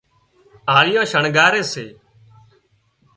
آۯيئان 0.77 1.09
شڻڳاري 1.11 1.61
سي 1.71 1.85